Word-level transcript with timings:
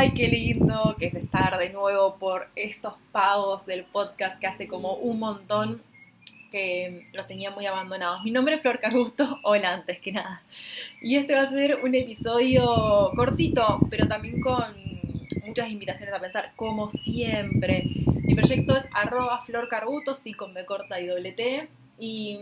Ay, 0.00 0.12
qué 0.12 0.28
lindo 0.28 0.94
que 0.96 1.06
es 1.06 1.14
estar 1.16 1.58
de 1.58 1.70
nuevo 1.70 2.18
por 2.20 2.46
estos 2.54 2.94
pagos 3.10 3.66
del 3.66 3.82
podcast 3.82 4.38
que 4.38 4.46
hace 4.46 4.68
como 4.68 4.92
un 4.94 5.18
montón 5.18 5.82
que 6.52 7.08
los 7.12 7.26
tenía 7.26 7.50
muy 7.50 7.66
abandonados. 7.66 8.22
Mi 8.22 8.30
nombre 8.30 8.54
es 8.54 8.60
Flor 8.60 8.78
Carbusto, 8.78 9.40
hola 9.42 9.74
antes 9.74 9.98
que 9.98 10.12
nada. 10.12 10.40
Y 11.02 11.16
este 11.16 11.34
va 11.34 11.40
a 11.40 11.50
ser 11.50 11.80
un 11.82 11.96
episodio 11.96 13.10
cortito, 13.16 13.80
pero 13.90 14.06
también 14.06 14.40
con 14.40 14.72
muchas 15.44 15.68
invitaciones 15.68 16.14
a 16.14 16.20
pensar, 16.20 16.52
como 16.54 16.88
siempre. 16.88 17.90
Mi 18.22 18.36
proyecto 18.36 18.76
es 18.76 18.88
arroba 18.92 19.42
Flor 19.42 19.68
sí 20.14 20.32
con 20.32 20.54
B 20.54 20.64
corta 20.64 21.00
y 21.00 21.08
doble 21.08 21.32
T. 21.32 21.68
Y 21.98 22.38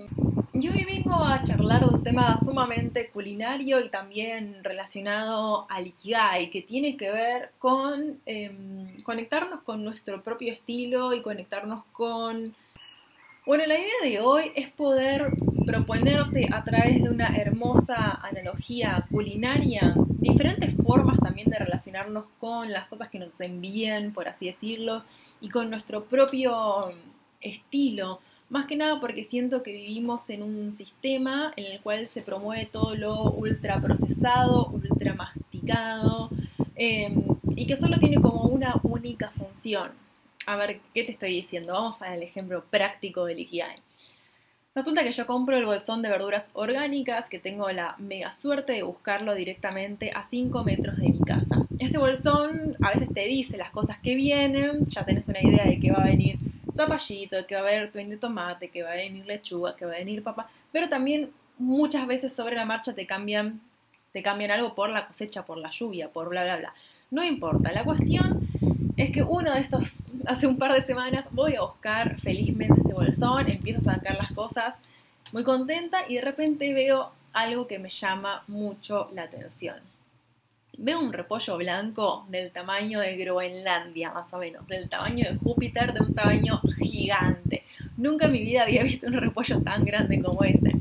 yo 0.58 0.72
hoy 0.72 0.84
vengo 0.84 1.14
a 1.22 1.42
charlar 1.42 1.80
de 1.80 1.94
un 1.94 2.02
tema 2.02 2.36
sumamente 2.38 3.10
culinario 3.10 3.80
y 3.80 3.90
también 3.90 4.64
relacionado 4.64 5.66
al 5.68 5.86
Ikigai, 5.86 6.50
que 6.50 6.62
tiene 6.62 6.96
que 6.96 7.10
ver 7.10 7.50
con 7.58 8.20
em, 8.24 9.02
conectarnos 9.02 9.60
con 9.60 9.84
nuestro 9.84 10.22
propio 10.22 10.52
estilo 10.52 11.12
y 11.12 11.20
conectarnos 11.20 11.84
con... 11.92 12.54
Bueno, 13.44 13.66
la 13.66 13.74
idea 13.74 14.00
de 14.02 14.20
hoy 14.20 14.52
es 14.54 14.70
poder 14.70 15.30
proponerte 15.66 16.48
a 16.52 16.64
través 16.64 17.02
de 17.02 17.10
una 17.10 17.36
hermosa 17.36 18.18
analogía 18.22 19.04
culinaria 19.10 19.94
diferentes 20.18 20.74
formas 20.84 21.18
también 21.18 21.50
de 21.50 21.58
relacionarnos 21.58 22.24
con 22.40 22.72
las 22.72 22.86
cosas 22.86 23.10
que 23.10 23.18
nos 23.18 23.40
envíen, 23.40 24.12
por 24.12 24.26
así 24.26 24.46
decirlo, 24.46 25.04
y 25.40 25.48
con 25.48 25.68
nuestro 25.70 26.04
propio 26.04 26.92
estilo 27.40 28.20
más 28.48 28.66
que 28.66 28.76
nada 28.76 29.00
porque 29.00 29.24
siento 29.24 29.62
que 29.62 29.72
vivimos 29.72 30.30
en 30.30 30.42
un 30.42 30.70
sistema 30.70 31.52
en 31.56 31.72
el 31.72 31.80
cual 31.80 32.06
se 32.06 32.22
promueve 32.22 32.66
todo 32.66 32.94
lo 32.94 33.30
ultra 33.32 33.80
procesado, 33.80 34.66
ultra 34.66 35.14
masticado, 35.14 36.30
em, 36.76 37.22
y 37.56 37.66
que 37.66 37.76
solo 37.76 37.98
tiene 37.98 38.20
como 38.20 38.42
una 38.42 38.78
única 38.82 39.30
función. 39.30 39.90
A 40.46 40.56
ver, 40.56 40.80
¿qué 40.94 41.02
te 41.02 41.12
estoy 41.12 41.30
diciendo? 41.32 41.72
Vamos 41.72 42.00
a 42.00 42.06
ver 42.06 42.18
el 42.18 42.22
ejemplo 42.22 42.64
práctico 42.70 43.24
del 43.24 43.40
Ikigai. 43.40 43.78
Resulta 44.76 45.02
que 45.02 45.12
yo 45.12 45.26
compro 45.26 45.56
el 45.56 45.64
bolsón 45.64 46.02
de 46.02 46.10
verduras 46.10 46.50
orgánicas, 46.52 47.30
que 47.30 47.38
tengo 47.38 47.70
la 47.72 47.96
mega 47.98 48.30
suerte 48.32 48.74
de 48.74 48.82
buscarlo 48.82 49.34
directamente 49.34 50.12
a 50.14 50.22
5 50.22 50.64
metros 50.64 50.98
de 50.98 51.08
mi 51.08 51.20
casa. 51.20 51.66
Este 51.78 51.96
bolsón 51.96 52.76
a 52.82 52.90
veces 52.90 53.08
te 53.12 53.24
dice 53.24 53.56
las 53.56 53.70
cosas 53.70 53.98
que 53.98 54.14
vienen, 54.14 54.86
ya 54.86 55.06
tenés 55.06 55.28
una 55.28 55.40
idea 55.42 55.64
de 55.64 55.80
que 55.80 55.90
va 55.90 56.02
a 56.02 56.06
venir 56.06 56.38
zapallito, 56.76 57.46
que 57.46 57.54
va 57.54 57.62
a 57.62 57.64
haber 57.64 57.90
twin 57.90 58.10
de 58.10 58.16
tomate, 58.16 58.68
que 58.68 58.82
va 58.82 58.92
a 58.92 58.96
venir 58.96 59.26
lechuga, 59.26 59.74
que 59.74 59.84
va 59.84 59.92
a 59.92 59.98
venir 59.98 60.22
papa, 60.22 60.48
pero 60.72 60.88
también 60.88 61.30
muchas 61.58 62.06
veces 62.06 62.32
sobre 62.32 62.56
la 62.56 62.64
marcha 62.64 62.94
te 62.94 63.06
cambian, 63.06 63.60
te 64.12 64.22
cambian 64.22 64.50
algo 64.50 64.74
por 64.74 64.90
la 64.90 65.06
cosecha, 65.06 65.44
por 65.44 65.58
la 65.58 65.70
lluvia, 65.70 66.10
por 66.10 66.28
bla, 66.28 66.44
bla, 66.44 66.58
bla. 66.58 66.74
No 67.10 67.24
importa, 67.24 67.72
la 67.72 67.84
cuestión 67.84 68.48
es 68.96 69.10
que 69.10 69.22
uno 69.22 69.52
de 69.52 69.60
estos, 69.60 70.08
hace 70.26 70.46
un 70.46 70.58
par 70.58 70.72
de 70.72 70.80
semanas, 70.80 71.26
voy 71.30 71.56
a 71.56 71.62
buscar 71.62 72.20
felizmente 72.20 72.80
este 72.80 72.92
bolsón, 72.92 73.50
empiezo 73.50 73.90
a 73.90 73.94
sacar 73.94 74.16
las 74.16 74.32
cosas 74.32 74.82
muy 75.32 75.44
contenta 75.44 76.08
y 76.08 76.14
de 76.16 76.20
repente 76.20 76.72
veo 76.72 77.10
algo 77.32 77.66
que 77.66 77.78
me 77.78 77.90
llama 77.90 78.44
mucho 78.46 79.10
la 79.12 79.24
atención 79.24 79.95
veo 80.78 81.00
un 81.00 81.12
repollo 81.12 81.56
blanco 81.56 82.26
del 82.28 82.50
tamaño 82.50 83.00
de 83.00 83.16
Groenlandia, 83.16 84.12
más 84.12 84.32
o 84.32 84.38
menos, 84.38 84.66
del 84.66 84.88
tamaño 84.88 85.24
de 85.30 85.38
Júpiter, 85.38 85.92
de 85.92 86.00
un 86.00 86.14
tamaño 86.14 86.60
gigante. 86.78 87.62
Nunca 87.96 88.26
en 88.26 88.32
mi 88.32 88.42
vida 88.42 88.62
había 88.62 88.82
visto 88.82 89.06
un 89.06 89.14
repollo 89.14 89.60
tan 89.62 89.84
grande 89.84 90.20
como 90.20 90.44
ese. 90.44 90.72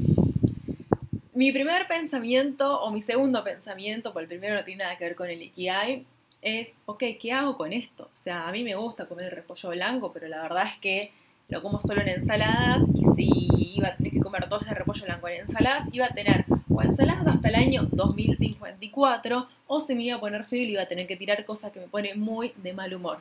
Mi 1.33 1.51
primer 1.51 1.87
pensamiento, 1.87 2.81
o 2.81 2.91
mi 2.91 3.01
segundo 3.01 3.43
pensamiento, 3.43 4.13
porque 4.13 4.23
el 4.23 4.29
primero 4.29 4.55
no 4.55 4.63
tiene 4.63 4.83
nada 4.83 4.97
que 4.97 5.05
ver 5.05 5.15
con 5.15 5.29
el 5.29 5.41
Ikigai, 5.41 6.05
es, 6.41 6.77
ok, 6.85 7.03
¿qué 7.19 7.31
hago 7.31 7.57
con 7.57 7.73
esto? 7.73 8.03
O 8.03 8.17
sea, 8.17 8.47
a 8.47 8.51
mí 8.51 8.63
me 8.63 8.75
gusta 8.75 9.05
comer 9.05 9.25
el 9.25 9.31
repollo 9.31 9.69
blanco, 9.69 10.11
pero 10.13 10.27
la 10.27 10.41
verdad 10.41 10.67
es 10.67 10.77
que 10.79 11.11
lo 11.47 11.61
como 11.61 11.79
solo 11.79 12.01
en 12.01 12.09
ensaladas 12.09 12.83
y 12.93 13.05
si 13.15 13.75
iba 13.75 13.89
a 13.89 13.95
tener 13.95 14.13
que 14.13 14.19
comer 14.19 14.47
todo 14.49 14.61
ese 14.61 14.73
repollo 14.73 15.05
blanco 15.05 15.27
en 15.27 15.41
ensaladas, 15.41 15.87
iba 15.91 16.05
a 16.05 16.09
tener 16.09 16.45
o 16.69 16.81
ensaladas 16.81 17.27
hasta 17.27 17.49
el 17.49 17.55
año 17.55 17.87
2054 17.91 19.47
o 19.67 19.81
se 19.81 19.95
me 19.95 20.03
iba 20.03 20.17
a 20.17 20.19
poner 20.19 20.45
feo 20.45 20.63
y 20.63 20.71
iba 20.71 20.83
a 20.83 20.87
tener 20.87 21.07
que 21.07 21.15
tirar 21.15 21.43
cosas 21.45 21.71
que 21.71 21.79
me 21.79 21.87
pone 21.87 22.15
muy 22.15 22.53
de 22.57 22.73
mal 22.73 22.93
humor. 22.93 23.19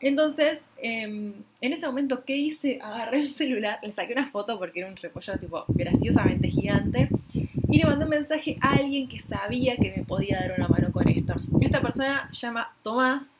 Entonces, 0.00 0.64
em, 0.78 1.32
en 1.60 1.72
ese 1.72 1.86
momento, 1.86 2.24
¿qué 2.24 2.36
hice? 2.36 2.80
Agarré 2.82 3.20
el 3.20 3.28
celular, 3.28 3.78
le 3.82 3.92
saqué 3.92 4.12
una 4.12 4.28
foto 4.30 4.58
porque 4.58 4.80
era 4.80 4.88
un 4.88 4.96
repollo 4.96 5.38
tipo 5.38 5.64
graciosamente 5.68 6.48
gigante 6.50 7.08
y 7.32 7.78
le 7.78 7.84
mandé 7.84 8.04
un 8.04 8.10
mensaje 8.10 8.58
a 8.60 8.74
alguien 8.74 9.08
que 9.08 9.20
sabía 9.20 9.76
que 9.76 9.94
me 9.96 10.04
podía 10.04 10.40
dar 10.40 10.54
una 10.58 10.66
mano 10.66 10.90
con 10.90 11.08
esto. 11.08 11.34
Esta 11.60 11.80
persona 11.80 12.26
se 12.28 12.34
llama 12.34 12.74
Tomás, 12.82 13.36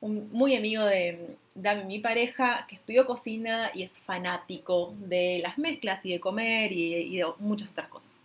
un 0.00 0.28
muy 0.32 0.54
amigo 0.54 0.84
de, 0.84 1.36
de 1.54 1.84
mi 1.86 1.98
pareja, 1.98 2.66
que 2.68 2.74
estudió 2.74 3.06
cocina 3.06 3.70
y 3.72 3.82
es 3.82 3.92
fanático 3.92 4.94
de 4.98 5.40
las 5.42 5.56
mezclas 5.56 6.04
y 6.04 6.12
de 6.12 6.20
comer 6.20 6.72
y 6.72 7.16
de 7.16 7.24
muchas 7.38 7.70
otras 7.70 7.88
cosas. 7.88 8.21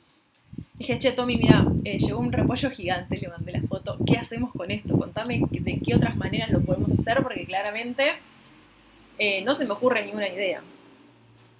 Dije, 0.77 0.99
che, 0.99 1.11
Tommy, 1.11 1.37
mira, 1.37 1.65
eh, 1.83 1.97
llegó 1.97 2.19
un 2.19 2.31
repollo 2.31 2.69
gigante, 2.69 3.17
le 3.17 3.29
mandé 3.29 3.51
la 3.51 3.61
foto. 3.61 3.97
¿Qué 4.05 4.17
hacemos 4.17 4.51
con 4.51 4.69
esto? 4.69 4.95
Contame 4.95 5.41
de 5.49 5.79
qué 5.79 5.95
otras 5.95 6.15
maneras 6.15 6.51
lo 6.51 6.61
podemos 6.61 6.91
hacer, 6.91 7.23
porque 7.23 7.45
claramente 7.45 8.13
eh, 9.17 9.41
no 9.43 9.55
se 9.55 9.65
me 9.65 9.71
ocurre 9.71 10.05
ninguna 10.05 10.27
idea. 10.27 10.61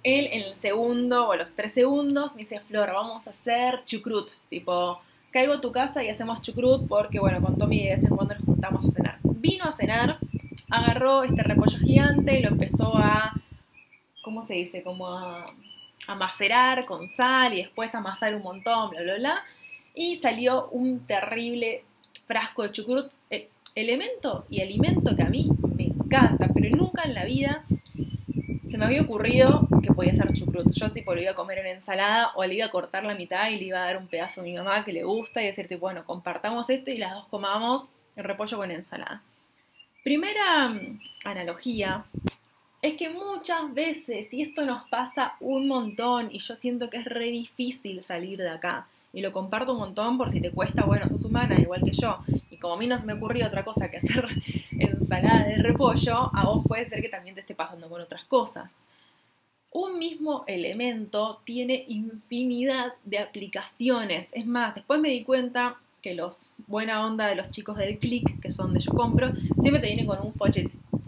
Él 0.04 0.28
en 0.30 0.42
el 0.42 0.54
segundo 0.54 1.28
o 1.28 1.34
los 1.34 1.50
tres 1.56 1.72
segundos 1.72 2.36
me 2.36 2.42
dice, 2.42 2.60
Flor, 2.60 2.92
vamos 2.92 3.26
a 3.26 3.30
hacer 3.30 3.82
chucrut. 3.84 4.30
Tipo, 4.48 5.00
caigo 5.32 5.54
a 5.54 5.60
tu 5.60 5.72
casa 5.72 6.04
y 6.04 6.08
hacemos 6.08 6.40
chucrut 6.40 6.86
porque, 6.86 7.18
bueno, 7.18 7.42
con 7.42 7.58
Tommy 7.58 7.82
de 7.82 7.96
vez 7.96 8.04
en 8.04 8.16
cuando 8.16 8.34
nos 8.34 8.44
juntamos 8.44 8.84
a 8.84 8.88
cenar. 8.88 9.18
Vino 9.22 9.64
a 9.64 9.72
cenar, 9.72 10.18
agarró 10.70 11.24
este 11.24 11.42
repollo 11.42 11.78
gigante, 11.78 12.40
lo 12.40 12.48
empezó 12.48 12.96
a, 12.96 13.32
¿cómo 14.22 14.42
se 14.42 14.54
dice? 14.54 14.84
Como 14.84 15.08
a 15.08 15.44
a 16.08 16.14
macerar 16.14 16.84
con 16.84 17.08
sal 17.08 17.54
y 17.54 17.58
después 17.58 17.94
amasar 17.94 18.34
un 18.34 18.42
montón, 18.42 18.90
bla, 18.90 19.02
bla, 19.02 19.14
bla. 19.16 19.44
Y 19.94 20.16
salió 20.16 20.68
un 20.68 21.06
terrible 21.06 21.84
frasco 22.26 22.62
de 22.62 22.72
chucrut, 22.72 23.12
eh, 23.30 23.48
elemento 23.74 24.46
y 24.50 24.60
alimento 24.60 25.14
que 25.14 25.22
a 25.22 25.28
mí 25.28 25.50
me 25.76 25.84
encanta, 25.84 26.48
pero 26.52 26.74
nunca 26.76 27.02
en 27.04 27.14
la 27.14 27.24
vida 27.24 27.64
se 28.62 28.76
me 28.76 28.84
había 28.84 29.02
ocurrido 29.02 29.66
que 29.82 29.92
podía 29.92 30.12
ser 30.12 30.32
chucrut. 30.32 30.70
Yo 30.72 30.92
tipo 30.92 31.14
lo 31.14 31.22
iba 31.22 31.32
a 31.32 31.34
comer 31.34 31.58
en 31.58 31.68
ensalada 31.68 32.32
o 32.34 32.44
le 32.44 32.54
iba 32.54 32.66
a 32.66 32.70
cortar 32.70 33.04
la 33.04 33.14
mitad 33.14 33.50
y 33.50 33.56
le 33.56 33.64
iba 33.64 33.82
a 33.82 33.86
dar 33.86 33.96
un 33.96 34.08
pedazo 34.08 34.40
a 34.40 34.44
mi 34.44 34.54
mamá 34.54 34.84
que 34.84 34.92
le 34.92 35.04
gusta 35.04 35.42
y 35.42 35.46
decir 35.46 35.68
tipo, 35.68 35.82
bueno, 35.82 36.04
compartamos 36.04 36.68
esto 36.70 36.90
y 36.90 36.98
las 36.98 37.14
dos 37.14 37.26
comamos 37.28 37.88
el 38.16 38.24
repollo 38.24 38.56
con 38.56 38.70
ensalada. 38.70 39.22
Primera 40.04 40.68
mm, 40.68 41.00
analogía 41.24 42.04
es 42.80 42.94
que 42.94 43.10
muchas 43.10 43.74
veces, 43.74 44.32
y 44.32 44.42
esto 44.42 44.64
nos 44.64 44.88
pasa 44.88 45.34
un 45.40 45.66
montón, 45.66 46.28
y 46.30 46.38
yo 46.38 46.54
siento 46.54 46.88
que 46.90 46.98
es 46.98 47.04
re 47.04 47.30
difícil 47.30 48.02
salir 48.02 48.38
de 48.38 48.50
acá, 48.50 48.86
y 49.12 49.20
lo 49.20 49.32
comparto 49.32 49.72
un 49.72 49.80
montón 49.80 50.16
por 50.16 50.30
si 50.30 50.40
te 50.40 50.52
cuesta, 50.52 50.84
bueno, 50.84 51.08
sos 51.08 51.24
humana 51.24 51.58
igual 51.58 51.82
que 51.82 51.92
yo, 51.92 52.18
y 52.50 52.56
como 52.56 52.74
a 52.74 52.76
mí 52.76 52.86
no 52.86 52.96
se 52.96 53.06
me 53.06 53.14
ocurrió 53.14 53.46
otra 53.46 53.64
cosa 53.64 53.90
que 53.90 53.96
hacer 53.96 54.28
ensalada 54.78 55.46
de 55.48 55.56
repollo, 55.56 56.30
a 56.34 56.44
vos 56.44 56.64
puede 56.66 56.86
ser 56.86 57.02
que 57.02 57.08
también 57.08 57.34
te 57.34 57.40
esté 57.40 57.54
pasando 57.54 57.88
con 57.88 58.00
otras 58.00 58.24
cosas. 58.24 58.84
Un 59.70 59.98
mismo 59.98 60.44
elemento 60.46 61.42
tiene 61.44 61.84
infinidad 61.88 62.94
de 63.04 63.18
aplicaciones. 63.18 64.30
Es 64.32 64.46
más, 64.46 64.74
después 64.74 64.98
me 64.98 65.10
di 65.10 65.24
cuenta 65.24 65.76
que 66.00 66.14
los 66.14 66.50
buena 66.66 67.04
onda 67.04 67.26
de 67.26 67.34
los 67.34 67.50
chicos 67.50 67.76
del 67.76 67.98
click, 67.98 68.40
que 68.40 68.50
son 68.50 68.72
de 68.72 68.80
yo 68.80 68.92
compro, 68.92 69.32
siempre 69.60 69.80
te 69.80 69.88
vienen 69.88 70.06
con 70.06 70.24
un 70.24 70.32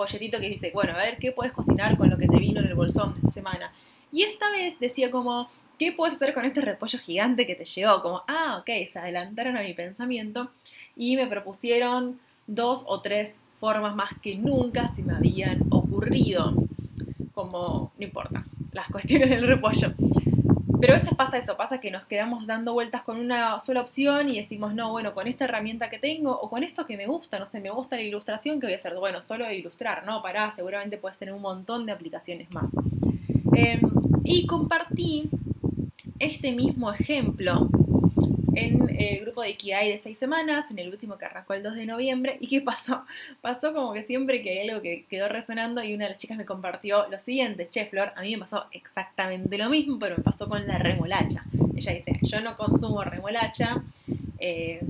folletito 0.01 0.41
que 0.41 0.49
dice, 0.49 0.71
bueno, 0.73 0.95
a 0.95 0.97
ver, 0.97 1.19
¿qué 1.19 1.31
puedes 1.31 1.53
cocinar 1.53 1.99
con 1.99 2.09
lo 2.09 2.17
que 2.17 2.27
te 2.27 2.39
vino 2.39 2.61
en 2.61 2.69
el 2.69 2.75
bolsón 2.75 3.13
de 3.13 3.19
esta 3.19 3.31
semana? 3.31 3.71
Y 4.11 4.23
esta 4.23 4.51
vez 4.51 4.81
decía 4.81 5.11
como, 5.11 5.51
¿qué 5.79 5.93
puedes 5.93 6.15
hacer 6.15 6.33
con 6.33 6.47
este 6.47 6.63
repollo 6.63 6.99
gigante 6.99 7.47
que 7.47 7.55
te 7.55 7.67
llegó? 7.67 8.01
Como, 8.01 8.23
ah, 8.27 8.57
ok, 8.61 8.87
se 8.87 8.99
adelantaron 8.99 9.59
a 9.59 9.63
mi 9.63 9.75
pensamiento 9.75 10.51
y 10.97 11.17
me 11.17 11.27
propusieron 11.27 12.19
dos 12.47 12.85
o 12.87 13.03
tres 13.03 13.43
formas 13.59 13.95
más 13.95 14.13
que 14.23 14.37
nunca 14.37 14.89
se 14.89 15.03
me 15.03 15.15
habían 15.15 15.65
ocurrido. 15.71 16.55
Como, 17.35 17.93
no 17.99 18.05
importa, 18.05 18.47
las 18.73 18.89
cuestiones 18.89 19.29
del 19.29 19.47
repollo. 19.47 19.93
Pero 20.81 20.95
a 20.95 20.97
veces 20.97 21.15
pasa 21.15 21.37
eso, 21.37 21.57
pasa 21.57 21.79
que 21.79 21.91
nos 21.91 22.07
quedamos 22.07 22.47
dando 22.47 22.73
vueltas 22.73 23.03
con 23.03 23.19
una 23.19 23.61
sola 23.61 23.83
opción 23.83 24.31
y 24.31 24.39
decimos, 24.39 24.75
no, 24.75 24.91
bueno, 24.91 25.13
con 25.13 25.27
esta 25.27 25.45
herramienta 25.45 25.91
que 25.91 25.99
tengo 25.99 26.33
o 26.33 26.49
con 26.49 26.63
esto 26.63 26.87
que 26.87 26.97
me 26.97 27.07
gusta, 27.07 27.39
no 27.39 27.45
sé, 27.45 27.61
me 27.61 27.71
gusta 27.71 27.97
la 27.97 28.03
ilustración, 28.03 28.61
que 28.61 28.67
voy 28.67 28.75
a 28.75 28.77
hacer? 28.77 28.95
Bueno, 28.95 29.23
solo 29.23 29.51
ilustrar, 29.51 30.07
no, 30.07 30.23
pará, 30.23 30.51
seguramente 30.51 30.97
puedes 30.97 31.19
tener 31.19 31.35
un 31.35 31.43
montón 31.43 31.85
de 31.85 31.93
aplicaciones 31.93 32.51
más. 32.53 32.73
Em, 33.55 33.81
y 34.25 34.47
compartí 34.47 35.29
este 36.19 36.53
mismo 36.53 36.93
ejemplo 36.93 37.69
en 38.55 38.97
el 38.99 39.21
grupo 39.21 39.43
de 39.43 39.51
Ikigai 39.51 39.91
de 39.91 39.99
seis 39.99 40.19
semanas, 40.19 40.71
en 40.71 40.79
el 40.79 40.89
último 40.89 41.19
que 41.19 41.25
arrancó 41.25 41.55
el 41.55 41.63
2 41.63 41.75
de 41.75 41.87
noviembre. 41.87 42.37
¿Y 42.41 42.49
qué 42.49 42.61
pasó? 42.61 43.05
Pasó 43.41 43.73
como 43.73 43.93
que 43.93 44.03
siempre 44.03 44.43
que 44.43 44.51
hay 44.51 44.69
algo 44.69 44.83
que 44.83 45.05
quedó 45.09 45.29
resonando 45.29 45.83
y 45.83 45.95
una 45.95 46.05
de 46.05 46.11
las 46.11 46.19
chicas 46.19 46.37
me 46.37 46.45
compartió 46.45 47.09
lo 47.09 47.19
siguiente, 47.19 47.69
che, 47.69 47.87
Flor, 47.87 48.13
a 48.17 48.23
mí 48.23 48.33
me 48.33 48.39
pasó 48.39 48.67
exactamente 48.73 49.57
lo 49.59 49.69
mismo, 49.69 49.99
pero 49.99 50.17
me 50.17 50.23
pasó 50.23 50.49
con 50.49 50.67
la 50.67 50.79
remolacha. 50.79 51.45
Ella 51.77 51.93
dice, 51.93 52.19
yo 52.23 52.41
no 52.41 52.57
consumo 52.57 53.03
remolacha, 53.03 53.83
eh, 54.39 54.81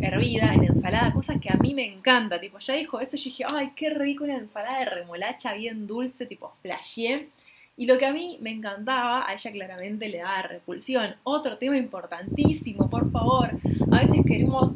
hervida, 0.00 0.52
en 0.54 0.64
ensalada, 0.64 1.12
cosas 1.12 1.40
que 1.40 1.50
a 1.50 1.56
mí 1.56 1.74
me 1.74 1.86
encanta. 1.86 2.40
Tipo, 2.40 2.58
ya 2.58 2.74
dijo 2.74 3.00
eso, 3.00 3.16
yo 3.16 3.24
dije, 3.24 3.44
ay, 3.48 3.72
qué 3.74 3.90
rico 3.90 4.24
una 4.24 4.36
ensalada 4.36 4.80
de 4.80 4.84
remolacha 4.86 5.54
bien 5.54 5.86
dulce, 5.86 6.26
tipo, 6.26 6.54
flasheé. 6.62 7.28
Y 7.76 7.86
lo 7.86 7.98
que 7.98 8.06
a 8.06 8.12
mí 8.12 8.38
me 8.40 8.50
encantaba, 8.50 9.28
a 9.28 9.34
ella 9.34 9.50
claramente 9.50 10.08
le 10.08 10.18
daba 10.18 10.42
repulsión. 10.42 11.16
Otro 11.24 11.58
tema 11.58 11.76
importantísimo, 11.76 12.88
por 12.88 13.10
favor. 13.10 13.50
A 13.90 14.00
veces 14.00 14.20
queremos 14.26 14.74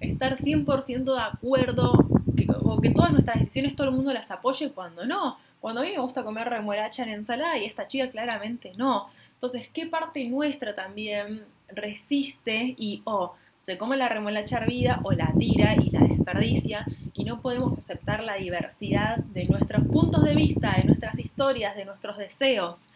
estar 0.00 0.36
100% 0.36 1.14
de 1.14 1.20
acuerdo, 1.20 1.92
que, 2.36 2.46
o 2.62 2.80
que 2.80 2.90
todas 2.90 3.12
nuestras 3.12 3.38
decisiones 3.38 3.76
todo 3.76 3.88
el 3.88 3.94
mundo 3.94 4.12
las 4.12 4.30
apoye 4.30 4.70
cuando 4.72 5.06
no. 5.06 5.38
Cuando 5.60 5.80
a 5.80 5.84
mí 5.84 5.92
me 5.92 6.00
gusta 6.00 6.24
comer 6.24 6.48
remolacha 6.48 7.04
en 7.04 7.10
ensalada 7.10 7.56
y 7.56 7.64
esta 7.64 7.86
chica 7.86 8.10
claramente 8.10 8.72
no. 8.76 9.08
Entonces, 9.34 9.68
¿qué 9.72 9.86
parte 9.86 10.24
nuestra 10.28 10.74
también 10.74 11.42
resiste 11.68 12.74
y 12.76 13.02
o 13.04 13.34
se 13.58 13.78
come 13.78 13.96
la 13.96 14.08
remolacha 14.08 14.58
hervida 14.58 15.00
o 15.04 15.12
la 15.12 15.32
tira 15.38 15.74
y 15.74 15.90
la 15.90 16.00
desperdicia 16.00 16.86
y 17.14 17.24
no 17.24 17.40
podemos 17.40 17.78
aceptar 17.78 18.22
la 18.22 18.34
diversidad 18.34 19.18
de 19.18 19.46
nuestros 19.46 19.86
puntos 19.86 20.24
de 20.24 20.34
vista, 20.34 20.72
de 20.76 20.84
nuestras 20.84 21.18
historias, 21.18 21.76
de 21.76 21.84
nuestros 21.84 22.18
deseos? 22.18 22.88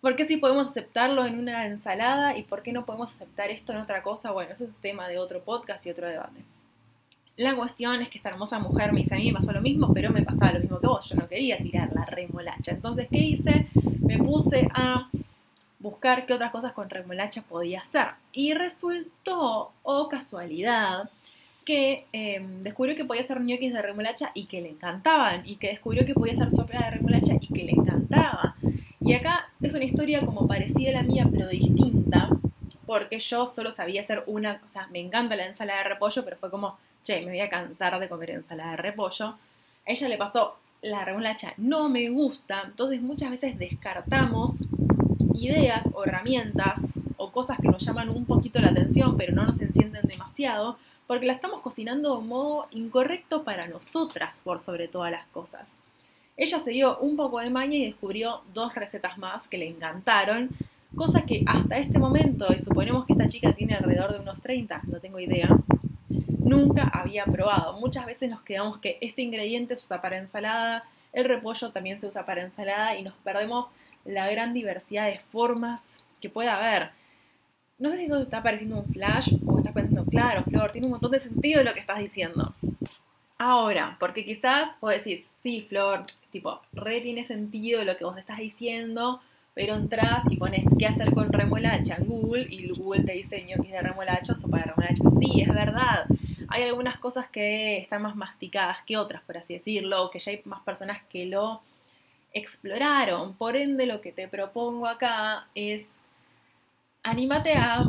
¿Por 0.00 0.14
qué 0.14 0.24
sí 0.24 0.36
podemos 0.36 0.68
aceptarlo 0.68 1.24
en 1.24 1.38
una 1.38 1.66
ensalada 1.66 2.36
y 2.36 2.42
por 2.42 2.62
qué 2.62 2.72
no 2.72 2.84
podemos 2.84 3.12
aceptar 3.12 3.50
esto 3.50 3.72
en 3.72 3.78
otra 3.78 4.02
cosa? 4.02 4.30
Bueno, 4.32 4.52
eso 4.52 4.64
es 4.64 4.74
tema 4.76 5.08
de 5.08 5.18
otro 5.18 5.42
podcast 5.42 5.86
y 5.86 5.90
otro 5.90 6.06
debate. 6.06 6.44
La 7.36 7.54
cuestión 7.54 8.00
es 8.00 8.08
que 8.08 8.18
esta 8.18 8.30
hermosa 8.30 8.58
mujer 8.58 8.92
me 8.92 9.00
dice, 9.00 9.14
a 9.14 9.18
mí 9.18 9.26
me 9.26 9.38
pasó 9.38 9.52
lo 9.52 9.60
mismo, 9.60 9.92
pero 9.92 10.10
me 10.10 10.22
pasaba 10.22 10.52
lo 10.52 10.60
mismo 10.60 10.80
que 10.80 10.86
vos, 10.86 11.08
yo 11.08 11.16
no 11.16 11.28
quería 11.28 11.58
tirar 11.58 11.90
la 11.94 12.04
remolacha. 12.04 12.72
Entonces, 12.72 13.08
¿qué 13.10 13.18
hice? 13.18 13.68
Me 14.00 14.18
puse 14.18 14.68
a 14.74 15.10
buscar 15.78 16.24
qué 16.24 16.32
otras 16.34 16.50
cosas 16.50 16.72
con 16.72 16.88
remolacha 16.88 17.42
podía 17.42 17.80
hacer. 17.80 18.08
Y 18.32 18.54
resultó, 18.54 19.42
o 19.60 19.72
oh 19.82 20.08
casualidad, 20.08 21.10
que 21.66 22.06
em, 22.12 22.62
descubrió 22.62 22.94
que 22.96 23.04
podía 23.04 23.22
hacer 23.22 23.40
ñoquis 23.40 23.74
de 23.74 23.82
remolacha 23.82 24.30
y 24.32 24.44
que 24.44 24.62
le 24.62 24.70
encantaban, 24.70 25.42
y 25.44 25.56
que 25.56 25.66
descubrió 25.68 26.06
que 26.06 26.14
podía 26.14 26.32
hacer 26.32 26.50
sopa 26.50 26.78
de 26.78 26.90
remolacha 26.92 27.34
y 27.40 27.48
que 27.52 27.64
le 27.64 27.72
encantaba. 27.72 28.56
Y 29.00 29.12
acá 29.12 29.50
es 29.60 29.74
una 29.74 29.84
historia 29.84 30.20
como 30.20 30.46
parecida 30.46 30.90
a 30.90 30.94
la 30.94 31.02
mía, 31.02 31.28
pero 31.30 31.48
distinta, 31.48 32.30
porque 32.86 33.18
yo 33.18 33.46
solo 33.46 33.72
sabía 33.72 34.00
hacer 34.00 34.22
una, 34.26 34.62
o 34.64 34.68
sea, 34.68 34.86
me 34.92 35.00
encanta 35.00 35.36
la 35.36 35.44
ensalada 35.44 35.82
de 35.82 35.88
repollo, 35.90 36.24
pero 36.24 36.36
fue 36.36 36.50
como, 36.50 36.78
che, 37.02 37.20
me 37.20 37.32
voy 37.32 37.40
a 37.40 37.48
cansar 37.48 37.98
de 37.98 38.08
comer 38.08 38.30
ensalada 38.30 38.70
de 38.70 38.76
repollo. 38.78 39.26
A 39.26 39.36
ella 39.86 40.08
le 40.08 40.16
pasó, 40.16 40.56
la 40.82 41.04
remolacha 41.04 41.52
no 41.56 41.88
me 41.88 42.08
gusta, 42.10 42.62
entonces 42.64 43.02
muchas 43.02 43.30
veces 43.30 43.58
descartamos 43.58 44.58
ideas 45.34 45.82
o 45.92 46.04
herramientas 46.04 46.92
o 47.16 47.32
cosas 47.32 47.58
que 47.58 47.68
nos 47.68 47.84
llaman 47.84 48.08
un 48.08 48.24
poquito 48.24 48.60
la 48.60 48.68
atención, 48.68 49.16
pero 49.16 49.34
no 49.34 49.44
nos 49.44 49.60
encienden 49.60 50.02
demasiado, 50.04 50.78
porque 51.06 51.26
la 51.26 51.32
estamos 51.32 51.60
cocinando 51.60 52.12
de 52.12 52.18
un 52.18 52.28
modo 52.28 52.66
incorrecto 52.70 53.44
para 53.44 53.68
nosotras, 53.68 54.40
por 54.44 54.60
sobre 54.60 54.88
todas 54.88 55.12
las 55.12 55.26
cosas. 55.26 55.72
Ella 56.36 56.60
se 56.60 56.70
dio 56.70 56.98
un 56.98 57.16
poco 57.16 57.40
de 57.40 57.50
maña 57.50 57.76
y 57.76 57.86
descubrió 57.86 58.42
dos 58.52 58.74
recetas 58.74 59.16
más 59.16 59.48
que 59.48 59.58
le 59.58 59.68
encantaron, 59.68 60.50
cosa 60.94 61.22
que 61.22 61.42
hasta 61.46 61.78
este 61.78 61.98
momento, 61.98 62.52
y 62.52 62.60
suponemos 62.60 63.06
que 63.06 63.12
esta 63.12 63.28
chica 63.28 63.52
tiene 63.52 63.74
alrededor 63.74 64.12
de 64.12 64.20
unos 64.20 64.42
30, 64.42 64.82
no 64.84 65.00
tengo 65.00 65.18
idea, 65.18 65.48
nunca 66.38 66.90
había 66.92 67.24
probado. 67.24 67.78
Muchas 67.80 68.06
veces 68.06 68.30
nos 68.30 68.42
quedamos 68.42 68.78
que 68.78 68.98
este 69.00 69.22
ingrediente 69.22 69.76
se 69.76 69.84
usa 69.84 70.02
para 70.02 70.18
ensalada, 70.18 70.84
el 71.12 71.24
repollo 71.24 71.70
también 71.70 71.98
se 71.98 72.06
usa 72.06 72.26
para 72.26 72.42
ensalada 72.42 72.96
y 72.96 73.02
nos 73.02 73.14
perdemos 73.24 73.68
la 74.04 74.30
gran 74.30 74.52
diversidad 74.52 75.06
de 75.06 75.18
formas 75.32 75.98
que 76.20 76.28
puede 76.28 76.50
haber. 76.50 76.90
No 77.78 77.90
sé 77.90 77.98
si 77.98 78.04
esto 78.04 78.16
te 78.16 78.22
está 78.22 78.42
pareciendo 78.42 78.78
un 78.78 78.86
flash 78.86 79.34
o 79.46 79.58
estás 79.58 79.74
pensando, 79.74 80.04
claro, 80.06 80.42
Flor, 80.44 80.72
tiene 80.72 80.86
un 80.86 80.92
montón 80.92 81.10
de 81.10 81.20
sentido 81.20 81.62
lo 81.62 81.74
que 81.74 81.80
estás 81.80 81.98
diciendo. 81.98 82.54
Ahora, 83.38 83.98
porque 84.00 84.24
quizás 84.24 84.80
vos 84.80 84.92
decís, 84.92 85.28
sí, 85.34 85.66
Flor, 85.68 86.04
tipo, 86.30 86.62
re 86.72 87.02
tiene 87.02 87.24
sentido 87.24 87.84
lo 87.84 87.96
que 87.98 88.04
vos 88.04 88.16
estás 88.16 88.38
diciendo, 88.38 89.20
pero 89.52 89.74
entras 89.74 90.22
y 90.30 90.38
pones 90.38 90.64
qué 90.78 90.86
hacer 90.86 91.12
con 91.12 91.30
remolacha 91.30 91.96
en 91.96 92.06
Google 92.06 92.46
y 92.48 92.68
Google 92.68 93.04
te 93.04 93.12
dice 93.12 93.44
ñoquis 93.44 93.72
de 93.72 93.82
remolacha 93.82 94.32
o 94.32 94.36
sopa 94.36 94.58
de 94.58 94.64
remolacha. 94.64 95.02
Sí, 95.20 95.42
es 95.42 95.52
verdad. 95.52 96.06
Hay 96.48 96.62
algunas 96.62 96.98
cosas 96.98 97.28
que 97.28 97.76
están 97.76 98.00
más 98.00 98.16
masticadas 98.16 98.78
que 98.86 98.96
otras, 98.96 99.20
por 99.22 99.36
así 99.36 99.52
decirlo, 99.52 100.10
que 100.10 100.18
ya 100.18 100.30
hay 100.32 100.40
más 100.46 100.62
personas 100.62 101.02
que 101.10 101.26
lo 101.26 101.60
exploraron. 102.32 103.34
Por 103.34 103.56
ende, 103.56 103.84
lo 103.86 104.00
que 104.00 104.12
te 104.12 104.28
propongo 104.28 104.86
acá 104.86 105.48
es 105.54 106.06
anímate 107.06 107.54
a 107.54 107.84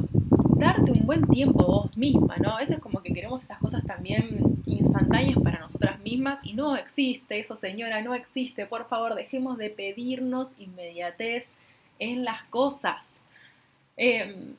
darte 0.57 0.91
un 0.91 1.05
buen 1.05 1.27
tiempo 1.27 1.65
vos 1.65 1.97
misma, 1.97 2.37
¿no? 2.37 2.51
A 2.51 2.59
veces 2.59 2.79
como 2.79 3.01
que 3.01 3.13
queremos 3.13 3.41
estas 3.41 3.57
cosas 3.57 3.83
también 3.83 4.61
instantáneas 4.65 5.39
para 5.43 5.59
nosotras 5.59 5.99
mismas 6.01 6.39
y 6.43 6.53
no 6.53 6.75
existe 6.75 7.39
eso, 7.39 7.55
señora, 7.55 8.01
no 8.01 8.13
existe. 8.13 8.67
Por 8.67 8.87
favor, 8.87 9.15
dejemos 9.15 9.57
de 9.57 9.71
pedirnos 9.71 10.53
inmediatez 10.59 11.49
en 11.97 12.25
las 12.25 12.43
cosas. 12.43 13.21
Em, 13.95 14.55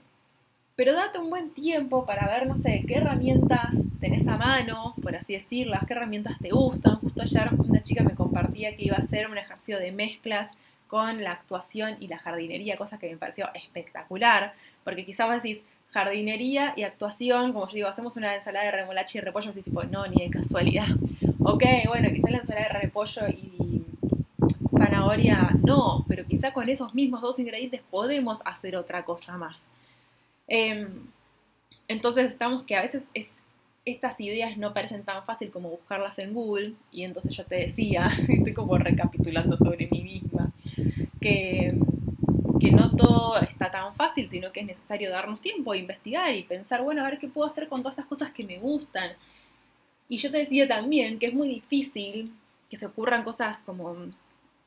pero 0.75 0.93
date 0.93 1.19
un 1.19 1.31
buen 1.31 1.50
tiempo 1.50 2.04
para 2.04 2.26
ver, 2.26 2.46
no 2.46 2.56
sé, 2.56 2.84
qué 2.87 2.96
herramientas 2.96 3.90
tenés 4.00 4.26
a 4.26 4.37
mano, 4.37 4.94
por 5.00 5.14
así 5.14 5.34
decirlas, 5.34 5.84
qué 5.87 5.94
herramientas 5.94 6.37
te 6.40 6.50
gustan. 6.50 6.96
Justo 6.96 7.22
ayer 7.22 7.49
una 7.56 7.82
chica 7.82 8.02
me 8.02 8.14
compartía 8.14 8.76
que 8.76 8.87
iba 8.87 8.96
a 8.96 9.00
hacer 9.00 9.28
un 9.28 9.38
ejercicio 9.38 9.78
de 9.78 9.93
mezclas 9.93 10.50
con 10.88 11.23
la 11.23 11.32
actuación 11.32 11.96
y 12.00 12.08
la 12.08 12.19
jardinería, 12.19 12.75
cosa 12.76 12.99
que 12.99 13.08
me 13.08 13.17
pareció 13.17 13.49
espectacular, 13.55 14.55
porque 14.82 15.05
quizás 15.05 15.29
vos 15.29 15.43
decís, 15.43 15.62
jardinería 15.90 16.75
y 16.76 16.82
actuación, 16.82 17.52
como 17.52 17.69
yo 17.69 17.75
digo, 17.75 17.88
hacemos 17.88 18.17
una 18.17 18.35
ensalada 18.35 18.64
de 18.64 18.73
remolacha 18.73 19.19
y 19.19 19.20
repollo, 19.20 19.50
así 19.50 19.62
tipo, 19.62 19.85
no, 19.85 20.06
ni 20.06 20.25
de 20.25 20.31
casualidad. 20.31 20.87
Ok, 21.40 21.64
bueno, 21.87 22.11
quizás 22.12 22.31
la 22.31 22.38
ensalada 22.38 22.67
de 22.67 22.81
repollo 22.81 23.23
y 23.29 23.82
zanahoria 24.76 25.50
no, 25.62 26.05
pero 26.08 26.26
quizá 26.26 26.52
con 26.52 26.69
esos 26.69 26.94
mismos 26.94 27.23
dos 27.23 27.38
ingredientes 27.38 27.81
podemos 27.90 28.40
hacer 28.44 28.76
otra 28.76 29.05
cosa 29.05 29.38
más. 29.38 29.73
Em, 30.46 31.06
entonces 31.87 32.26
estamos 32.29 32.64
que 32.64 32.76
a 32.76 32.82
veces 32.82 33.11
estas 33.85 34.20
ideas 34.20 34.56
no 34.56 34.75
parecen 34.75 35.05
tan 35.05 35.25
fácil 35.25 35.50
como 35.50 35.70
buscarlas 35.70 36.19
en 36.19 36.35
Google 36.35 36.75
y 36.93 37.05
entonces 37.05 37.35
yo 37.35 37.44
te 37.44 37.56
decía, 37.56 38.11
estoy 38.29 38.52
como 38.52 38.76
recapitulando 38.76 39.56
sobre 39.56 39.88
mí 39.90 40.02
misma, 40.02 40.48
que, 41.20 41.75
no 42.72 42.90
todo 42.96 43.38
está 43.40 43.70
tan 43.70 43.94
fácil, 43.94 44.28
sino 44.28 44.52
que 44.52 44.60
es 44.60 44.66
necesario 44.66 45.10
darnos 45.10 45.40
tiempo, 45.40 45.75
investigar 45.75 46.34
y 46.34 46.42
pensar, 46.42 46.82
bueno, 46.82 47.02
a 47.02 47.10
ver 47.10 47.18
qué 47.18 47.28
puedo 47.28 47.46
hacer 47.46 47.68
con 47.68 47.82
todas 47.82 47.94
estas 47.94 48.06
cosas 48.06 48.30
que 48.30 48.44
me 48.44 48.58
gustan. 48.58 49.12
Y 50.08 50.18
yo 50.18 50.30
te 50.30 50.38
decía 50.38 50.68
también 50.68 51.18
que 51.18 51.26
es 51.26 51.34
muy 51.34 51.48
difícil 51.48 52.32
que 52.68 52.76
se 52.76 52.87
ocurran 52.87 53.22
cosas 53.22 53.62
como, 53.62 53.94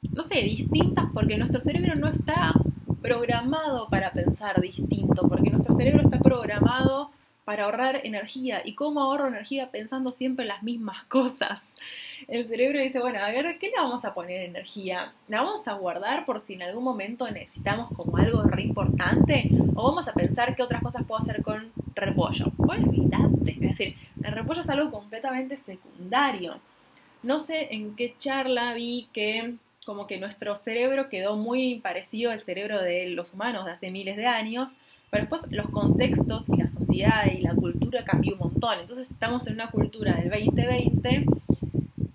no 0.01 0.24
sé, 0.24 0.41
distintas 0.41 1.05
porque 1.13 1.38
nuestro 1.38 1.62
cerebro 1.62 1.96
no 1.96 2.08
está 2.08 2.53
programado 3.01 3.88
para 3.89 4.12
pensar 4.12 4.60
distinto, 4.62 5.27
porque 5.27 5.50
nuestro 5.50 5.75
cerebro 5.75 6.01
está 6.01 6.20
programado 6.20 7.12
para 7.46 7.66
ahorrar 7.66 8.02
energía. 8.04 8.62
¿Y 8.64 8.76
cómo 8.76 9.02
ahorro 9.02 9.28
energía 9.28 9.72
pensando 9.72 10.12
siempre 10.12 10.44
en 10.44 10.50
las 10.50 10.64
mismas 10.64 11.04
cosas? 11.06 11.76
El 12.28 12.48
cerebro 12.48 12.80
dice, 12.80 13.00
bueno, 13.00 13.20
a 13.20 13.30
ver, 13.30 13.58
¿qué 13.58 13.68
le 13.68 13.78
vamos 13.78 14.06
a 14.06 14.14
poner 14.14 14.42
energía? 14.42 15.14
¿La 15.28 15.42
vamos 15.42 15.68
a 15.68 15.74
guardar 15.74 16.26
por 16.26 16.40
si 16.40 16.54
en 16.54 16.64
algún 16.64 16.84
momento 16.84 17.30
necesitamos 17.30 17.90
como 17.96 18.18
algo 18.18 18.44
re 18.44 18.64
importante? 18.64 19.50
¿O 19.76 19.90
vamos 19.90 20.08
a 20.08 20.14
pensar 20.14 20.56
qué 20.56 20.64
otras 20.64 20.82
cosas 20.82 21.04
puedo 21.06 21.22
hacer 21.22 21.42
con 21.42 21.72
repollo? 21.96 22.52
Olvídate. 22.58 23.52
Es 23.52 23.60
decir, 23.60 23.96
el 24.24 24.32
repollo 24.34 24.62
es 24.62 24.70
algo 24.70 24.92
completamente 24.92 25.58
secundario. 25.58 26.60
No 27.24 27.40
sé 27.40 27.74
en 27.74 27.96
qué 27.96 28.16
charla 28.18 28.74
vi 28.74 29.08
que 29.14 29.56
como 29.86 30.08
que 30.08 30.20
nuestro 30.20 30.56
cerebro 30.56 31.10
quedó 31.10 31.38
muy 31.38 31.80
parecido 31.80 32.32
al 32.32 32.42
cerebro 32.42 32.82
de 32.82 33.08
los 33.08 33.34
humanos 33.34 33.66
de 33.66 33.72
hace 33.72 33.92
miles 33.92 34.16
de 34.16 34.28
años, 34.28 34.74
pero 35.12 35.24
después 35.24 35.44
los 35.51 35.70
contextos 35.70 36.48
y 36.50 36.56
la 36.56 36.68
sociedad 36.68 37.25
y 37.25 37.41
la 37.41 37.53
cultura 37.53 38.03
cambió 38.06 38.34
un 38.34 38.39
montón. 38.39 38.80
Entonces 38.80 39.12
estamos 39.12 39.46
en 39.46 39.53
una 39.53 39.70
cultura 39.70 40.13
del 40.13 40.30
2020 40.30 41.25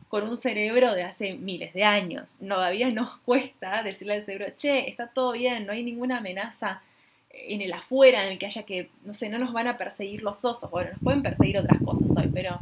con 0.08 0.28
un 0.28 0.36
cerebro 0.36 0.94
de 0.94 1.04
hace 1.04 1.34
miles 1.34 1.74
de 1.74 1.84
años. 1.84 2.32
Todavía 2.40 2.90
nos 2.90 3.16
cuesta 3.24 3.82
decirle 3.82 4.14
al 4.14 4.22
cerebro, 4.22 4.46
che, 4.56 4.88
está 4.88 5.08
todo 5.08 5.32
bien, 5.32 5.66
no 5.66 5.72
hay 5.72 5.84
ninguna 5.84 6.18
amenaza 6.18 6.82
en 7.30 7.60
el 7.60 7.72
afuera 7.74 8.24
en 8.24 8.32
el 8.32 8.38
que 8.38 8.46
haya 8.46 8.62
que, 8.62 8.88
no 9.04 9.12
sé, 9.12 9.28
no 9.28 9.38
nos 9.38 9.52
van 9.52 9.68
a 9.68 9.76
perseguir 9.76 10.22
los 10.22 10.42
osos. 10.42 10.70
Bueno, 10.70 10.92
nos 10.92 11.00
pueden 11.00 11.22
perseguir 11.22 11.58
otras 11.58 11.80
cosas 11.82 12.10
hoy, 12.16 12.30
pero... 12.32 12.58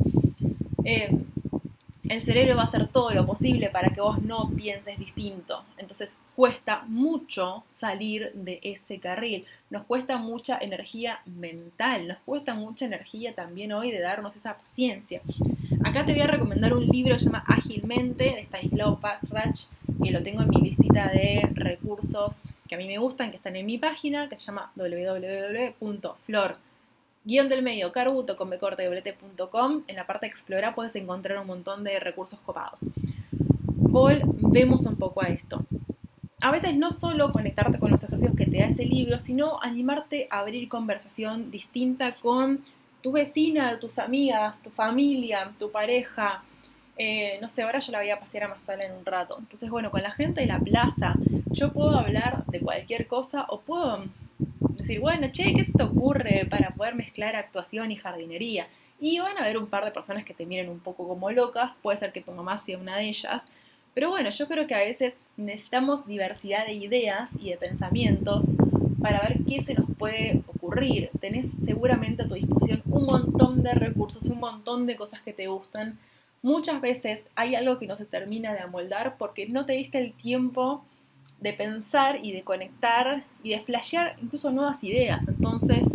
Eh, 0.85 1.17
el 2.09 2.21
cerebro 2.21 2.57
va 2.57 2.63
a 2.63 2.65
hacer 2.65 2.87
todo 2.89 3.11
lo 3.11 3.27
posible 3.27 3.71
para 3.71 3.89
que 3.91 4.01
vos 4.01 4.21
no 4.23 4.51
pienses 4.51 4.99
distinto. 4.99 5.65
Entonces 5.79 6.19
cuesta 6.37 6.85
mucho 6.87 7.65
salir 7.71 8.33
de 8.35 8.61
ese 8.63 8.99
carril. 8.99 9.47
Nos 9.71 9.85
cuesta 9.85 10.19
mucha 10.19 10.59
energía 10.59 11.21
mental, 11.25 12.09
nos 12.09 12.19
cuesta 12.19 12.55
mucha 12.55 12.85
energía 12.85 13.35
también 13.35 13.73
hoy 13.73 13.91
de 13.91 14.01
darnos 14.01 14.37
esa 14.37 14.59
paciencia. 14.59 15.23
Acá 15.83 16.05
te 16.05 16.13
voy 16.13 16.23
a 16.23 16.27
recomendar 16.27 16.75
un 16.75 16.87
libro 16.87 17.15
que 17.15 17.21
se 17.21 17.27
llama 17.27 17.45
Ágilmente 17.47 18.25
de 18.25 18.43
Stanislaw 18.43 19.01
Patrach, 19.01 19.61
que 20.03 20.11
lo 20.11 20.23
tengo 20.23 20.43
en 20.43 20.51
mi 20.51 20.61
listita 20.61 21.09
de 21.09 21.49
recursos 21.55 22.55
que 22.69 22.75
a 22.75 22.79
mí 22.79 22.87
me 22.87 22.99
gustan, 22.99 23.31
que 23.31 23.37
están 23.37 23.57
en 23.57 23.65
mi 23.65 23.79
página, 23.79 24.29
que 24.29 24.37
se 24.37 24.45
llama 24.45 24.71
www.flor 24.77 26.59
guion 27.25 27.49
del 27.49 27.63
medio, 27.63 27.91
carbuto 27.93 28.37
En 29.87 29.97
la 29.97 30.07
parte 30.07 30.27
de 30.27 30.31
explorar 30.31 30.75
puedes 30.75 30.95
encontrar 30.97 31.39
un 31.39 31.47
montón 31.47 31.85
de 31.85 31.99
recursos 31.99 32.39
copados. 32.41 32.81
Volvemos 33.33 34.87
un 34.87 34.97
poco 34.97 35.23
a 35.23 35.29
esto. 35.29 35.65
A 36.41 36.51
veces 36.51 36.77
no 36.77 36.91
solo 36.91 37.33
conectarte 37.33 37.79
con 37.79 37.91
los 37.91 38.05
ejercicios 38.05 38.37
que 38.37 38.45
te 38.45 38.59
da 38.59 38.67
ese 38.67 38.85
libro, 38.85 39.19
sino 39.19 39.63
animarte 39.63 40.29
a 40.31 40.41
abrir 40.41 40.69
conversación 40.69 41.51
distinta 41.51 42.17
con 42.17 42.63
tu 43.01 43.13
vecina, 43.13 43.79
tus 43.79 43.99
amigas, 43.99 44.63
tu 44.63 44.71
familia, 44.71 45.53
tu 45.59 45.71
pareja. 45.71 46.43
Eh, 46.99 47.39
no 47.41 47.49
sé, 47.49 47.63
ahora 47.63 47.81
yo 47.81 47.93
la 47.93 47.99
voy 47.99 48.11
a 48.11 48.21
pasear 48.21 48.45
a 48.45 48.49
Masala 48.49 48.85
en 48.85 48.93
un 48.93 49.07
rato. 49.07 49.37
Entonces, 49.39 49.71
bueno, 49.71 49.91
con 49.91 50.03
la 50.03 50.11
gente 50.11 50.43
de 50.43 50.47
la 50.47 50.59
plaza, 50.59 51.15
yo 51.51 51.73
puedo 51.73 51.99
hablar 51.99 52.45
de 52.47 52.61
cualquier 52.61 53.07
cosa 53.07 53.47
o 53.49 53.61
puedo 53.61 54.05
decir, 54.85 55.01
bueno, 55.01 55.29
che, 55.33 55.55
¿qué 55.55 55.65
se 55.65 55.73
te 55.73 55.83
ocurre 55.83 56.47
para 56.49 56.71
poder 56.71 56.95
mezclar 56.95 57.37
actuación 57.37 57.91
y 57.91 57.97
jardinería? 57.97 58.69
Y 59.01 59.19
van 59.19 59.37
a 59.39 59.41
haber 59.41 59.59
un 59.59 59.67
par 59.67 59.85
de 59.85 59.91
personas 59.91 60.25
que 60.25 60.35
te 60.35 60.47
miren 60.47 60.69
un 60.69 60.81
poco 60.81 61.09
como 61.09 61.31
locas, 61.31 61.77
puede 61.83 61.99
ser 61.99 62.13
que 62.13 62.21
tu 62.21 62.33
mamá 62.33 62.57
sea 62.59 62.79
una 62.79 62.97
de 62.97 63.05
ellas, 63.05 63.45
pero 63.95 64.11
bueno, 64.11 64.31
yo 64.31 64.49
creo 64.49 64.67
que 64.67 64.75
a 64.75 64.79
veces 64.79 65.17
necesitamos 65.37 66.07
diversidad 66.07 66.67
de 66.67 66.75
ideas 66.75 67.31
y 67.41 67.51
de 67.51 67.57
pensamientos 67.57 68.49
para 69.01 69.21
ver 69.21 69.39
qué 69.47 69.61
se 69.61 69.75
nos 69.75 69.87
puede 69.97 70.43
ocurrir. 70.49 71.11
Tenés 71.21 71.53
seguramente 71.63 72.25
a 72.25 72.29
tu 72.29 72.35
disposición 72.35 72.83
un 72.87 73.05
montón 73.07 73.63
de 73.63 73.73
recursos, 73.73 74.25
un 74.27 74.41
montón 74.41 74.87
de 74.87 74.97
cosas 74.97 75.23
que 75.23 75.33
te 75.33 75.47
gustan. 75.47 75.99
Muchas 76.43 76.81
veces 76.81 77.29
hay 77.37 77.55
algo 77.55 77.79
que 77.79 77.87
no 77.87 77.97
se 77.97 78.05
termina 78.05 78.53
de 78.53 78.61
amoldar 78.61 79.17
porque 79.17 79.47
no 79.47 79.65
te 79.65 79.75
diste 79.75 79.99
el 79.99 80.13
tiempo 80.13 80.85
de 81.45 81.53
pensar 81.53 82.25
y 82.25 82.33
de 82.33 82.43
conectar 82.43 83.23
y 83.43 83.51
de 83.51 83.61
flashear 83.61 84.17
incluso 84.21 84.51
nuevas 84.51 84.83
ideas. 84.83 85.21
Entonces, 85.29 85.87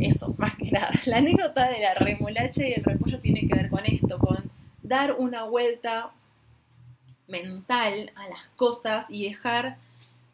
eso, 0.00 0.34
más 0.38 0.56
que 0.56 0.72
nada. 0.72 0.90
La 1.06 1.18
anécdota 1.18 1.70
de 1.70 1.78
la 1.78 1.94
remolacha 1.94 2.66
y 2.66 2.72
el 2.72 2.82
repollo 2.82 3.20
tiene 3.20 3.46
que 3.46 3.54
ver 3.54 3.70
con 3.70 3.86
esto, 3.86 4.18
con 4.18 4.50
dar 4.82 5.14
una 5.16 5.44
vuelta 5.44 6.10
mental 7.28 8.10
a 8.16 8.28
las 8.28 8.48
cosas 8.56 9.06
y 9.08 9.28
dejar 9.28 9.78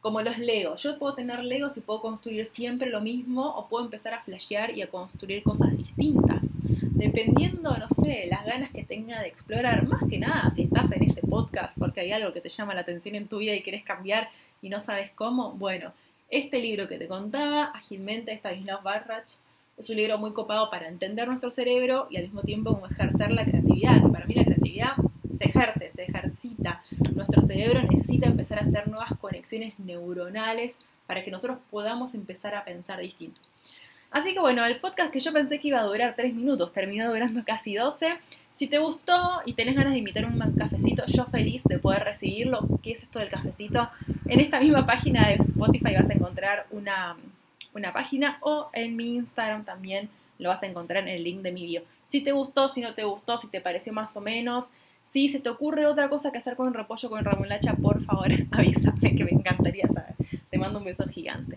como 0.04 0.20
los 0.20 0.36
legos. 0.36 0.82
Yo 0.82 0.98
puedo 0.98 1.14
tener 1.14 1.42
legos 1.42 1.78
y 1.78 1.80
puedo 1.80 2.02
construir 2.02 2.44
siempre 2.44 2.90
lo 2.90 3.00
mismo 3.00 3.48
o 3.56 3.70
puedo 3.70 3.86
empezar 3.86 4.12
a 4.12 4.20
flashear 4.20 4.76
y 4.76 4.82
a 4.82 4.90
construir 4.90 5.42
cosas 5.42 5.74
distintas. 5.74 6.58
Dependiendo, 6.90 7.74
no 7.74 7.88
sé, 7.88 8.26
las 8.28 8.44
ganas 8.44 8.70
que 8.70 8.84
tenga 8.84 9.22
de 9.22 9.28
explorar. 9.28 9.88
Más 9.88 10.02
que 10.06 10.18
nada, 10.18 10.50
si 10.50 10.64
estás 10.64 10.92
en 10.92 11.04
este 11.04 11.22
podcast 11.22 11.74
porque 11.78 12.00
hay 12.00 12.12
algo 12.12 12.34
que 12.34 12.42
te 12.42 12.50
llama 12.50 12.74
la 12.74 12.82
atención 12.82 13.14
en 13.14 13.28
tu 13.28 13.38
vida 13.38 13.54
y 13.54 13.62
quieres 13.62 13.82
cambiar 13.82 14.28
y 14.60 14.68
no 14.68 14.78
sabes 14.82 15.10
cómo, 15.12 15.52
bueno, 15.52 15.94
este 16.28 16.60
libro 16.60 16.86
que 16.86 16.98
te 16.98 17.08
contaba, 17.08 17.64
Agilmente, 17.74 18.30
esta 18.34 18.50
Stanislav 18.50 18.82
Barrach, 18.82 19.30
es 19.78 19.88
un 19.88 19.96
libro 19.96 20.18
muy 20.18 20.34
copado 20.34 20.68
para 20.68 20.86
entender 20.88 21.26
nuestro 21.26 21.50
cerebro 21.50 22.08
y 22.10 22.18
al 22.18 22.24
mismo 22.24 22.42
tiempo 22.42 22.74
como 22.74 22.88
ejercer 22.88 23.32
la 23.32 23.46
creatividad, 23.46 24.02
que 24.02 24.08
para 24.10 24.26
mí 24.26 24.34
la 24.34 24.44
creatividad 24.44 24.92
se 25.30 25.44
ejerce, 25.44 25.90
se 25.90 26.04
ejercita. 26.04 26.82
Nuestro 27.14 27.42
cerebro 27.42 27.82
necesita 27.82 28.26
empezar 28.26 28.58
a 28.58 28.62
hacer 28.62 28.88
nuevas 28.88 29.10
conexiones 29.20 29.78
neuronales 29.78 30.78
para 31.06 31.22
que 31.22 31.30
nosotros 31.30 31.58
podamos 31.70 32.14
empezar 32.14 32.54
a 32.54 32.64
pensar 32.64 33.00
distinto. 33.00 33.40
Así 34.10 34.32
que 34.32 34.40
bueno, 34.40 34.64
el 34.64 34.78
podcast 34.78 35.10
que 35.10 35.20
yo 35.20 35.32
pensé 35.32 35.58
que 35.58 35.68
iba 35.68 35.80
a 35.80 35.84
durar 35.84 36.14
3 36.14 36.34
minutos 36.34 36.72
terminó 36.72 37.10
durando 37.10 37.42
casi 37.44 37.74
12. 37.74 38.16
Si 38.56 38.68
te 38.68 38.78
gustó 38.78 39.42
y 39.44 39.54
tenés 39.54 39.74
ganas 39.74 39.92
de 39.92 39.98
invitar 39.98 40.24
un 40.24 40.38
cafecito, 40.56 41.04
yo 41.08 41.24
feliz 41.26 41.64
de 41.64 41.80
poder 41.80 42.04
recibirlo. 42.04 42.60
¿Qué 42.80 42.92
es 42.92 43.02
esto 43.02 43.18
del 43.18 43.28
cafecito? 43.28 43.90
En 44.26 44.38
esta 44.38 44.60
misma 44.60 44.86
página 44.86 45.26
de 45.26 45.34
Spotify 45.34 45.94
vas 45.94 46.08
a 46.08 46.12
encontrar 46.12 46.66
una, 46.70 47.16
una 47.74 47.92
página 47.92 48.38
o 48.40 48.70
en 48.72 48.94
mi 48.94 49.16
Instagram 49.16 49.64
también 49.64 50.08
lo 50.38 50.50
vas 50.50 50.62
a 50.62 50.66
encontrar 50.66 51.02
en 51.02 51.08
el 51.08 51.24
link 51.24 51.42
de 51.42 51.50
mi 51.50 51.64
bio. 51.64 51.82
Si 52.08 52.20
te 52.20 52.30
gustó, 52.30 52.68
si 52.68 52.80
no 52.80 52.94
te 52.94 53.02
gustó, 53.02 53.38
si 53.38 53.48
te 53.48 53.60
pareció 53.60 53.92
más 53.92 54.16
o 54.16 54.20
menos, 54.20 54.66
si 55.14 55.28
se 55.28 55.38
te 55.38 55.48
ocurre 55.48 55.86
otra 55.86 56.08
cosa 56.08 56.32
que 56.32 56.38
hacer 56.38 56.56
con 56.56 56.74
repollo 56.74 57.08
con 57.08 57.24
remolacha, 57.24 57.76
por 57.76 58.02
favor 58.02 58.26
avísame 58.50 59.14
que 59.14 59.22
me 59.22 59.30
encantaría 59.30 59.86
saber. 59.86 60.16
Te 60.50 60.58
mando 60.58 60.80
un 60.80 60.84
beso 60.86 61.04
gigante. 61.06 61.54